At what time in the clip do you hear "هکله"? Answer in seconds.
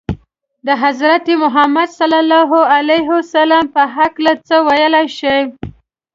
3.95-4.33